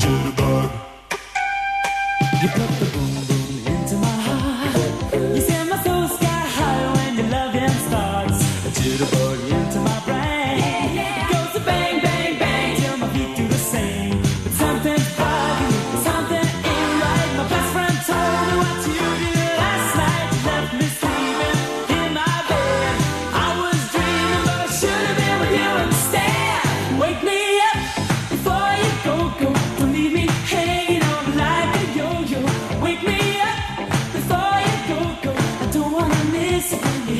Jitterbug. 0.00 0.70
You 2.40 2.48
put 2.48 2.70
the 2.80 2.89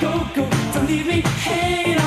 go, 0.00 0.26
go, 0.34 0.48
don't 0.72 0.86
leave 0.86 1.06
me 1.06 1.20
hanging 1.20 1.99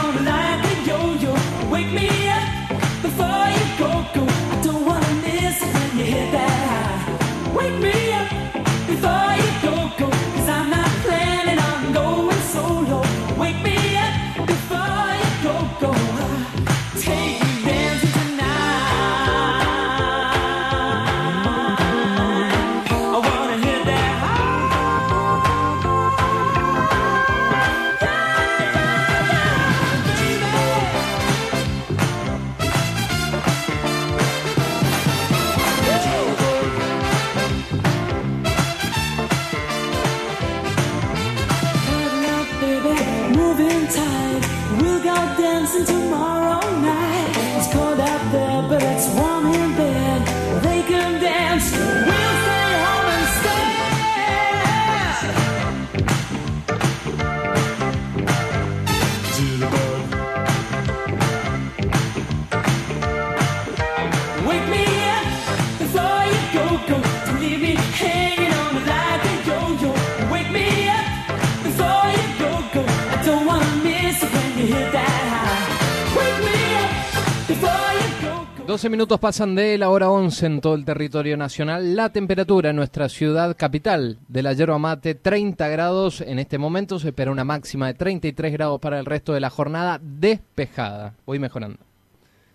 12 78.74 78.90
minutos 78.90 79.20
pasan 79.20 79.54
de 79.54 79.78
la 79.78 79.92
hora 79.92 80.10
11 80.10 80.46
en 80.48 80.60
todo 80.60 80.74
el 80.74 80.84
territorio 80.84 81.38
nacional. 81.38 81.96
La 81.96 82.12
temperatura 82.12 82.72
en 82.72 82.76
nuestra 82.76 83.08
ciudad 83.08 83.56
capital 83.56 84.18
de 84.28 84.42
la 84.42 84.54
yerba 84.54 84.80
mate, 84.80 85.14
30 85.14 85.68
grados 85.68 86.22
en 86.22 86.40
este 86.40 86.58
momento. 86.58 86.98
Se 86.98 87.10
espera 87.10 87.30
una 87.30 87.44
máxima 87.44 87.86
de 87.86 87.94
33 87.94 88.52
grados 88.52 88.82
para 88.82 89.00
el 89.00 89.06
resto 89.06 89.32
de 89.32 89.42
la 89.42 89.52
jornada 89.52 90.02
despejada. 90.02 91.14
Voy 91.28 91.38
mejorando. 91.38 91.78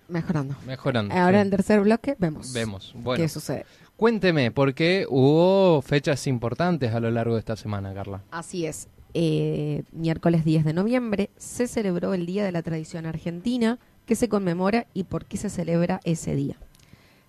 Mejorando. 0.08 0.56
Mejorando. 0.66 1.14
Ahora 1.14 1.40
en 1.40 1.46
el 1.46 1.50
tercer 1.50 1.82
bloque 1.82 2.16
vemos. 2.18 2.52
Vemos. 2.52 2.92
Bueno. 2.96 3.22
¿Qué 3.22 3.28
sucede? 3.28 3.64
Cuénteme, 3.96 4.50
porque 4.50 5.06
hubo 5.08 5.80
fechas 5.82 6.26
importantes 6.26 6.92
a 6.94 6.98
lo 6.98 7.12
largo 7.12 7.34
de 7.34 7.38
esta 7.38 7.54
semana, 7.54 7.94
Carla. 7.94 8.22
Así 8.32 8.66
es. 8.66 8.88
Eh, 9.14 9.84
miércoles 9.92 10.44
10 10.44 10.64
de 10.64 10.72
noviembre 10.72 11.30
se 11.36 11.68
celebró 11.68 12.12
el 12.12 12.26
Día 12.26 12.44
de 12.44 12.50
la 12.50 12.62
Tradición 12.62 13.06
Argentina 13.06 13.78
qué 14.08 14.16
se 14.16 14.30
conmemora 14.30 14.86
y 14.94 15.04
por 15.04 15.26
qué 15.26 15.36
se 15.36 15.50
celebra 15.50 16.00
ese 16.02 16.34
día. 16.34 16.56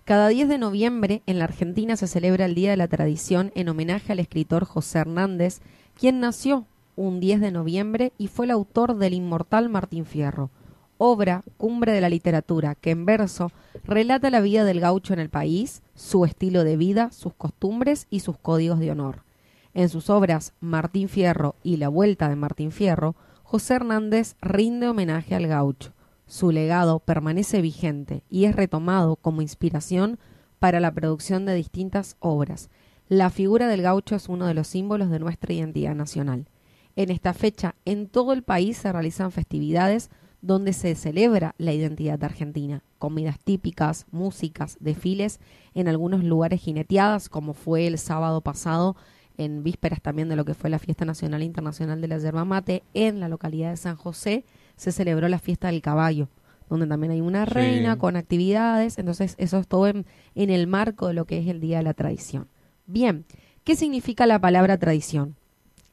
Cada 0.06 0.28
10 0.28 0.48
de 0.48 0.56
noviembre 0.56 1.22
en 1.26 1.38
la 1.38 1.44
Argentina 1.44 1.94
se 1.94 2.06
celebra 2.06 2.46
el 2.46 2.54
Día 2.54 2.70
de 2.70 2.78
la 2.78 2.88
Tradición 2.88 3.52
en 3.54 3.68
homenaje 3.68 4.12
al 4.12 4.18
escritor 4.18 4.64
José 4.64 5.00
Hernández, 5.00 5.60
quien 5.94 6.20
nació 6.20 6.64
un 6.96 7.20
10 7.20 7.42
de 7.42 7.50
noviembre 7.50 8.12
y 8.16 8.28
fue 8.28 8.46
el 8.46 8.50
autor 8.50 8.96
del 8.96 9.12
inmortal 9.12 9.68
Martín 9.68 10.06
Fierro, 10.06 10.48
obra 10.96 11.42
cumbre 11.58 11.92
de 11.92 12.00
la 12.00 12.08
literatura 12.08 12.74
que 12.74 12.92
en 12.92 13.04
verso 13.04 13.52
relata 13.84 14.30
la 14.30 14.40
vida 14.40 14.64
del 14.64 14.80
gaucho 14.80 15.12
en 15.12 15.20
el 15.20 15.28
país, 15.28 15.82
su 15.94 16.24
estilo 16.24 16.64
de 16.64 16.78
vida, 16.78 17.10
sus 17.12 17.34
costumbres 17.34 18.06
y 18.08 18.20
sus 18.20 18.38
códigos 18.38 18.78
de 18.78 18.90
honor. 18.90 19.22
En 19.74 19.90
sus 19.90 20.08
obras 20.08 20.54
Martín 20.60 21.10
Fierro 21.10 21.56
y 21.62 21.76
La 21.76 21.88
Vuelta 21.88 22.30
de 22.30 22.36
Martín 22.36 22.72
Fierro, 22.72 23.16
José 23.42 23.74
Hernández 23.74 24.34
rinde 24.40 24.88
homenaje 24.88 25.34
al 25.34 25.46
gaucho, 25.46 25.92
su 26.30 26.52
legado 26.52 27.00
permanece 27.00 27.60
vigente 27.60 28.22
y 28.30 28.44
es 28.44 28.54
retomado 28.54 29.16
como 29.16 29.42
inspiración 29.42 30.20
para 30.60 30.78
la 30.78 30.92
producción 30.92 31.44
de 31.44 31.56
distintas 31.56 32.16
obras. 32.20 32.70
La 33.08 33.30
figura 33.30 33.66
del 33.66 33.82
gaucho 33.82 34.14
es 34.14 34.28
uno 34.28 34.46
de 34.46 34.54
los 34.54 34.68
símbolos 34.68 35.10
de 35.10 35.18
nuestra 35.18 35.52
identidad 35.52 35.96
nacional. 35.96 36.46
En 36.94 37.10
esta 37.10 37.34
fecha, 37.34 37.74
en 37.84 38.06
todo 38.06 38.32
el 38.32 38.44
país 38.44 38.76
se 38.76 38.92
realizan 38.92 39.32
festividades 39.32 40.08
donde 40.40 40.72
se 40.72 40.94
celebra 40.94 41.56
la 41.58 41.72
identidad 41.72 42.22
argentina, 42.22 42.84
comidas 42.98 43.40
típicas, 43.40 44.06
músicas, 44.12 44.76
desfiles, 44.78 45.40
en 45.74 45.88
algunos 45.88 46.22
lugares 46.22 46.60
jineteadas, 46.60 47.28
como 47.28 47.54
fue 47.54 47.88
el 47.88 47.98
sábado 47.98 48.40
pasado, 48.40 48.94
en 49.40 49.62
vísperas 49.62 50.02
también 50.02 50.28
de 50.28 50.36
lo 50.36 50.44
que 50.44 50.52
fue 50.52 50.68
la 50.68 50.78
Fiesta 50.78 51.06
Nacional 51.06 51.40
e 51.40 51.46
Internacional 51.46 52.00
de 52.02 52.08
la 52.08 52.18
Yerba 52.18 52.44
Mate, 52.44 52.82
en 52.92 53.20
la 53.20 53.28
localidad 53.28 53.70
de 53.70 53.78
San 53.78 53.96
José, 53.96 54.44
se 54.76 54.92
celebró 54.92 55.28
la 55.28 55.38
fiesta 55.38 55.68
del 55.68 55.80
caballo, 55.80 56.28
donde 56.68 56.86
también 56.86 57.12
hay 57.12 57.22
una 57.22 57.46
reina 57.46 57.96
con 57.96 58.16
actividades, 58.16 58.98
entonces 58.98 59.36
eso 59.38 59.58
es 59.58 59.66
todo 59.66 59.88
en, 59.88 60.04
el 60.34 60.66
marco 60.66 61.08
de 61.08 61.14
lo 61.14 61.24
que 61.24 61.38
es 61.38 61.48
el 61.48 61.58
Día 61.58 61.78
de 61.78 61.84
la 61.84 61.94
Tradición. 61.94 62.48
Bien, 62.86 63.24
¿qué 63.64 63.76
significa 63.76 64.26
la 64.26 64.38
palabra 64.40 64.76
tradición? 64.76 65.36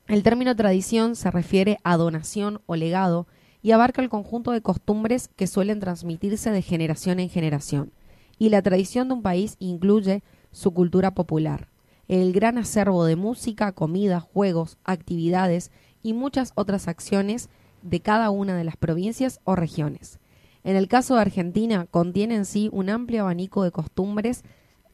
El 0.07 0.23
término 0.23 0.53
tradición 0.55 1.15
se 1.15 1.31
refiere 1.31 1.77
a 1.85 1.95
donación 1.95 2.59
o 2.65 2.75
legado 2.75 3.27
y 3.61 3.71
abarca 3.71 4.01
el 4.01 4.09
conjunto 4.09 4.51
de 4.51 4.61
costumbres 4.61 5.29
que 5.29 5.47
suelen 5.47 5.79
transmitirse 5.79 6.51
de 6.51 6.61
generación 6.61 7.21
en 7.21 7.29
generación. 7.29 7.93
Y 8.37 8.49
la 8.49 8.61
tradición 8.61 9.07
de 9.07 9.13
un 9.15 9.21
país 9.21 9.55
incluye 9.59 10.21
su 10.51 10.73
cultura 10.73 11.13
popular, 11.13 11.69
el 12.07 12.31
gran 12.31 12.57
acervo 12.57 13.05
de 13.05 13.15
música, 13.15 13.71
comida, 13.73 14.19
juegos, 14.19 14.77
actividades 14.83 15.71
y 16.01 16.13
muchas 16.13 16.53
otras 16.55 16.87
acciones 16.87 17.49
de 17.81 17.99
cada 17.99 18.29
una 18.29 18.55
de 18.55 18.63
las 18.63 18.77
provincias 18.77 19.39
o 19.43 19.55
regiones. 19.55 20.19
En 20.63 20.75
el 20.75 20.87
caso 20.87 21.15
de 21.15 21.21
Argentina, 21.21 21.85
contiene 21.89 22.35
en 22.35 22.45
sí 22.45 22.69
un 22.71 22.89
amplio 22.89 23.21
abanico 23.21 23.63
de 23.63 23.71
costumbres 23.71 24.43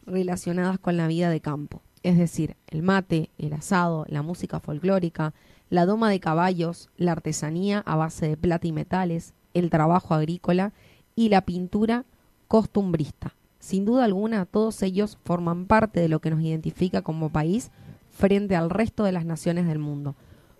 relacionadas 0.06 0.80
con 0.80 0.98
la 0.98 1.08
vida 1.08 1.30
de 1.30 1.40
campo, 1.40 1.82
es 2.04 2.18
decir, 2.18 2.58
el 2.68 2.84
mate, 2.84 3.30
el 3.38 3.54
asado, 3.54 4.06
la 4.10 4.22
música 4.22 4.60
folclórica, 4.60 5.34
la 5.70 5.86
doma 5.86 6.10
de 6.10 6.20
caballos, 6.20 6.90
la 6.98 7.14
artesanía 7.14 7.80
a 7.86 7.96
base 7.96 8.28
de 8.28 8.38
plata 8.38 8.68
y 8.68 8.72
metales, 8.72 9.34
el 9.54 9.70
trabajo 9.70 10.14
agrícola 10.14 10.74
y 11.16 11.30
la 11.30 11.42
pintura 11.42 12.06
costumbrista. 12.48 13.36
Sin 13.64 13.86
duda 13.86 14.04
alguna, 14.04 14.46
todos 14.46 14.84
ellos 14.84 15.18
forman 15.24 15.68
parte 15.68 16.02
de 16.02 16.10
lo 16.10 16.20
que 16.20 16.30
nos 16.30 16.42
identifica 16.42 17.02
como 17.02 17.30
país 17.30 17.72
frente 18.12 18.58
al 18.58 18.70
resto 18.70 19.06
de 19.06 19.14
las 19.14 19.24
naciones 19.24 19.68
del 19.68 19.80
mundo. 19.80 20.18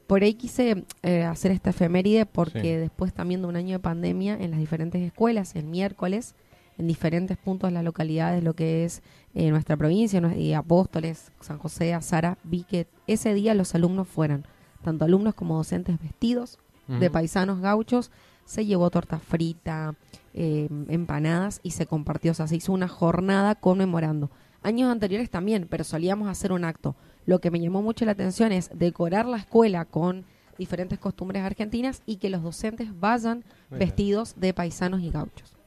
Por 0.08 0.24
ahí 0.24 0.36
quise 0.36 0.86
eh, 1.02 1.24
hacer 1.26 1.52
esta 1.52 1.72
efeméride 1.72 2.26
porque 2.26 2.78
después 2.78 3.14
también 3.14 3.42
de 3.42 3.48
un 3.50 3.58
año 3.58 3.74
de 3.74 3.80
pandemia 3.80 4.36
en 4.40 4.52
las 4.52 4.60
diferentes 4.62 5.02
escuelas, 5.02 5.54
el 5.58 5.66
miércoles, 5.66 6.34
en 6.78 6.88
diferentes 6.88 7.36
puntos 7.36 7.70
de 7.70 7.74
las 7.74 7.84
localidades, 7.84 8.42
lo 8.42 8.54
que 8.54 8.86
es 8.86 9.04
eh, 9.36 9.50
nuestra 9.50 9.76
provincia, 9.76 10.22
y 10.38 10.54
Apóstoles, 10.54 11.34
San 11.42 11.58
José, 11.58 11.94
Azara, 11.94 12.38
vi 12.46 12.64
que 12.64 12.88
ese 13.08 13.34
día 13.34 13.54
los 13.54 13.76
alumnos 13.76 14.08
fueran, 14.08 14.46
tanto 14.82 15.04
alumnos 15.04 15.36
como 15.36 15.58
docentes 15.58 16.00
vestidos 16.02 16.58
de 16.88 17.10
paisanos 17.10 17.60
gauchos, 17.60 18.12
se 18.46 18.66
llevó 18.66 18.90
torta 18.90 19.20
frita, 19.20 19.96
eh, 20.34 20.68
empanadas 20.90 21.60
y 21.64 21.72
se 21.72 21.86
compartió, 21.86 22.32
o 22.32 22.36
sea, 22.36 22.48
se 22.48 22.56
hizo 22.56 22.74
una 22.74 22.88
jornada 22.88 23.56
conmemorando. 23.56 24.30
Años 24.64 24.90
anteriores 24.92 25.30
también, 25.30 25.68
pero 25.70 25.84
solíamos 25.84 26.30
hacer 26.30 26.52
un 26.52 26.64
acto. 26.64 26.96
Lo 27.26 27.40
que 27.40 27.52
me 27.52 27.60
llamó 27.60 27.82
mucho 27.82 28.06
la 28.06 28.14
atención 28.14 28.52
es 28.52 28.70
decorar 28.74 29.26
la 29.26 29.38
escuela 29.38 29.86
con 29.86 30.26
diferentes 30.58 31.00
costumbres 31.00 31.44
argentinas 31.44 32.02
y 32.06 32.18
que 32.18 32.30
los 32.30 32.44
docentes 32.44 32.98
vayan 33.00 33.44
vestidos 33.70 34.36
de 34.38 34.54
paisanos 34.54 35.02
y 35.02 35.10
gauchos. 35.10 35.58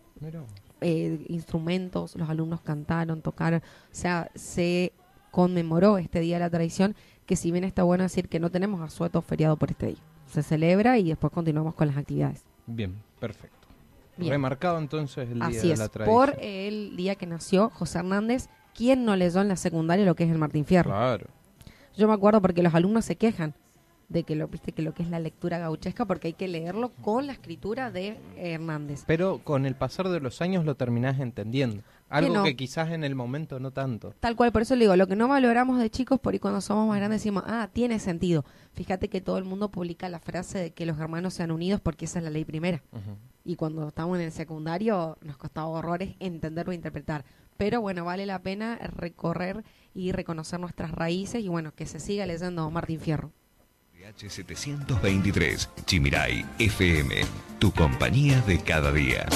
Eh, 0.81 1.25
instrumentos, 1.29 2.17
los 2.17 2.29
alumnos 2.29 2.61
cantaron, 2.61 3.23
tocaron, 3.23 3.61
o 3.61 3.95
sea, 3.95 4.31
se 4.35 4.93
conmemoró 5.31 5.99
este 5.99 6.21
Día 6.21 6.37
de 6.37 6.41
la 6.41 6.51
Tradición, 6.51 6.95
que 7.27 7.37
si 7.37 7.51
bien 7.51 7.65
está 7.65 7.83
bueno 7.83 8.05
decir 8.05 8.29
que 8.29 8.41
no 8.41 8.51
tenemos 8.51 8.81
asueto 8.81 9.21
feriado 9.21 9.59
por 9.59 9.71
este 9.71 9.89
día, 9.89 10.03
se 10.27 10.43
celebra 10.43 10.99
y 10.99 11.09
después 11.09 11.31
continuamos 11.31 11.75
con 11.75 11.89
las 11.89 11.99
actividades. 11.99 12.46
Bien, 12.67 12.95
perfecto. 13.21 13.57
Remarcado 14.19 14.79
entonces 14.79 15.29
el 15.29 15.41
Día 15.41 15.61
de 15.63 15.77
la 15.77 15.89
Tradición. 15.89 16.05
por 16.07 16.37
el 16.41 16.97
día 16.97 17.17
que 17.17 17.27
nació 17.27 17.71
José 17.71 17.99
Hernández, 17.99 18.49
quien 18.75 19.05
no 19.05 19.15
leyó 19.15 19.41
en 19.41 19.49
la 19.49 19.57
secundaria 19.57 20.05
lo 20.05 20.15
que 20.15 20.25
es 20.25 20.31
el 20.31 20.39
Martín 20.39 20.65
Fierro. 20.65 20.91
Claro. 20.91 21.27
Yo 21.97 22.09
me 22.09 22.15
acuerdo 22.15 22.41
porque 22.41 22.63
los 22.63 22.75
alumnos 22.75 23.05
se 23.05 23.17
quejan 23.17 23.55
de 24.09 24.23
que 24.23 24.37
lo 24.37 24.49
viste 24.49 24.73
que 24.73 24.83
lo 24.83 24.95
que 24.95 25.03
es 25.03 25.11
la 25.11 25.19
lectura 25.19 25.59
gauchesca 25.59 26.05
porque 26.05 26.29
hay 26.29 26.35
que 26.35 26.49
leerlo 26.49 26.91
con 27.03 27.27
la 27.27 27.33
escritura 27.33 27.91
de 27.91 28.19
Hernández. 28.37 29.05
Pero 29.07 29.41
con 29.43 29.67
el 29.67 29.75
pasar 29.75 30.09
de 30.09 30.21
los 30.21 30.41
años 30.41 30.65
lo 30.65 30.77
terminás 30.77 31.19
entendiendo. 31.21 31.83
Algo 32.09 32.45
que 32.45 32.55
quizás 32.55 32.91
en 32.91 33.03
el 33.03 33.15
momento 33.15 33.59
no 33.59 33.73
tanto. 33.73 34.15
Tal 34.21 34.37
cual, 34.37 34.53
por 34.53 34.63
eso 34.63 34.77
le 34.77 34.85
digo, 34.85 34.97
lo 34.97 35.07
que 35.07 35.17
no 35.17 35.27
valoramos 35.27 35.79
de 35.79 35.91
chicos, 35.91 36.21
por 36.21 36.33
ahí 36.35 36.39
cuando 36.39 36.61
somos 36.61 36.89
más 36.89 36.99
grandes 36.99 37.21
decimos, 37.21 37.43
ah, 37.47 37.69
tiene 37.73 37.99
sentido. 37.99 38.45
Fíjate 38.75 39.09
que 39.09 39.21
todo 39.21 39.39
el 39.39 39.45
mundo 39.45 39.71
publica 39.71 40.09
la 40.09 40.21
frase 40.21 40.59
de 40.59 40.71
que 40.73 40.87
los 40.87 40.99
hermanos 40.99 41.35
sean 41.35 41.51
unidos 41.51 41.81
porque 41.81 42.05
esa 42.05 42.21
es 42.21 42.25
la 42.25 42.31
ley 42.31 42.45
primera. 42.45 42.83
Y 43.45 43.57
cuando 43.57 43.89
estamos 43.89 44.19
en 44.19 44.25
el 44.25 44.33
secundario 44.33 45.19
nos 45.23 45.37
costaba 45.37 45.69
horrores 45.69 46.15
entenderlo 46.21 46.73
e 46.73 46.77
interpretar. 46.77 47.25
Pero 47.57 47.81
bueno, 47.81 48.05
vale 48.05 48.27
la 48.27 48.41
pena 48.41 48.77
recorrer 48.77 49.65
y 49.95 50.13
reconocer 50.13 50.61
nuestras 50.61 50.93
raíces 50.93 51.43
y 51.43 51.49
bueno, 51.49 51.73
que 51.75 51.87
se 51.87 52.01
siga 52.01 52.27
leyendo 52.27 52.71
Martín 52.71 53.01
Fierro. 53.01 53.33
H723, 54.07 55.69
Chimirai 55.85 56.45
FM, 56.61 57.15
tu 57.59 57.73
compañía 57.73 58.41
de 58.43 58.61
cada 58.61 58.93
día. 58.93 59.27